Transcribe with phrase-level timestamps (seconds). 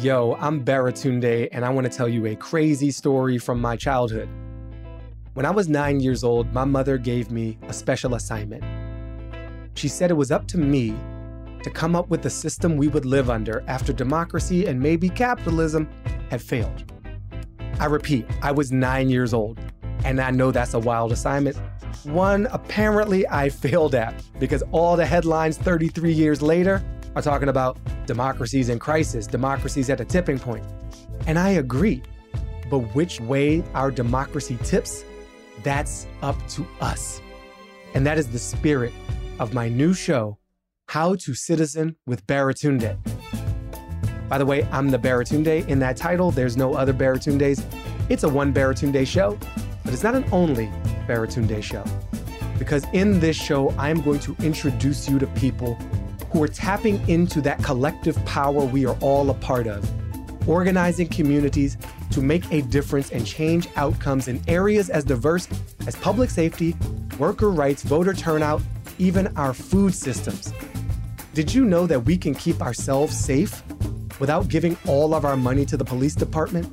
[0.00, 4.30] Yo, I'm Baratunde, and I want to tell you a crazy story from my childhood.
[5.34, 8.64] When I was nine years old, my mother gave me a special assignment.
[9.74, 10.96] She said it was up to me
[11.62, 15.86] to come up with the system we would live under after democracy and maybe capitalism
[16.30, 16.90] had failed.
[17.78, 19.58] I repeat, I was nine years old,
[20.06, 21.58] and I know that's a wild assignment.
[22.04, 26.82] One apparently I failed at because all the headlines 33 years later
[27.14, 30.64] are talking about democracies in crisis, democracies at a tipping point.
[31.26, 32.02] And I agree.
[32.68, 35.04] But which way our democracy tips,
[35.62, 37.20] that's up to us.
[37.94, 38.92] And that is the spirit
[39.40, 40.38] of my new show,
[40.88, 42.96] How to Citizen with Baratunde.
[44.28, 45.66] By the way, I'm the Baratunde.
[45.66, 47.64] In that title, there's no other Baratundes.
[48.08, 49.36] It's a one Baratunde show,
[49.84, 50.66] but it's not an only
[51.08, 51.84] Baratunde show.
[52.56, 55.76] Because in this show, I'm going to introduce you to people
[56.32, 59.88] who are tapping into that collective power we are all a part of,
[60.48, 61.76] organizing communities
[62.10, 65.48] to make a difference and change outcomes in areas as diverse
[65.86, 66.76] as public safety,
[67.18, 68.62] worker rights, voter turnout,
[68.98, 70.52] even our food systems.
[71.34, 73.62] Did you know that we can keep ourselves safe
[74.18, 76.68] without giving all of our money to the police department?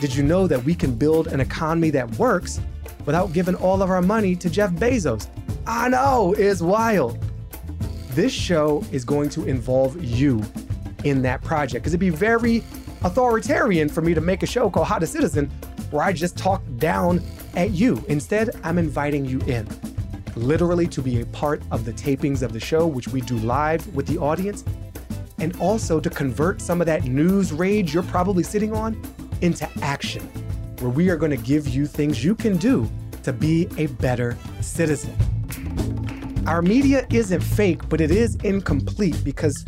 [0.00, 2.60] Did you know that we can build an economy that works
[3.06, 5.28] without giving all of our money to Jeff Bezos?
[5.66, 7.21] I know, it's wild.
[8.14, 10.42] This show is going to involve you
[11.04, 12.58] in that project because it'd be very
[13.04, 15.50] authoritarian for me to make a show called How to Citizen
[15.90, 17.22] where I just talk down
[17.56, 18.04] at you.
[18.08, 19.66] Instead, I'm inviting you in,
[20.36, 23.86] literally to be a part of the tapings of the show, which we do live
[23.94, 24.62] with the audience,
[25.38, 29.00] and also to convert some of that news rage you're probably sitting on
[29.40, 30.22] into action,
[30.80, 32.90] where we are going to give you things you can do
[33.22, 35.16] to be a better citizen.
[36.46, 39.64] Our media isn't fake, but it is incomplete because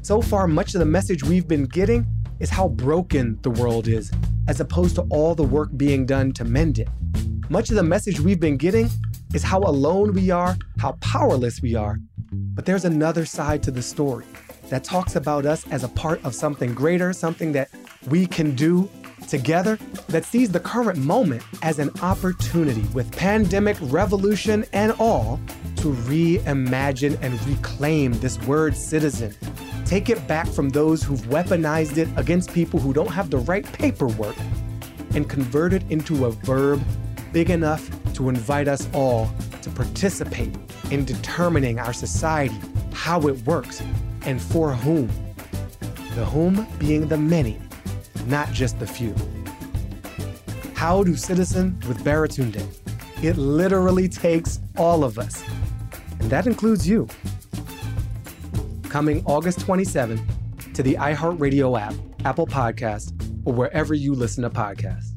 [0.00, 2.06] so far, much of the message we've been getting
[2.40, 4.10] is how broken the world is,
[4.48, 6.88] as opposed to all the work being done to mend it.
[7.50, 8.88] Much of the message we've been getting
[9.34, 11.98] is how alone we are, how powerless we are.
[12.32, 14.24] But there's another side to the story
[14.70, 17.68] that talks about us as a part of something greater, something that
[18.08, 18.88] we can do
[19.28, 19.76] together
[20.08, 25.40] that sees the current moment as an opportunity with pandemic, revolution, and all
[25.76, 29.34] to reimagine and reclaim this word citizen.
[29.84, 33.70] Take it back from those who've weaponized it against people who don't have the right
[33.72, 34.36] paperwork
[35.14, 36.82] and convert it into a verb
[37.32, 39.30] big enough to invite us all
[39.62, 40.54] to participate
[40.90, 42.58] in determining our society,
[42.92, 43.82] how it works,
[44.22, 45.08] and for whom.
[46.14, 47.58] The whom being the many
[48.26, 49.14] not just the few.
[50.74, 52.66] How to Citizen with Baratunde?
[53.22, 55.42] It literally takes all of us,
[56.20, 57.08] and that includes you.
[58.88, 60.22] Coming August 27th
[60.74, 63.12] to the iHeartRadio app, Apple Podcast,
[63.44, 65.12] or wherever you listen to podcasts.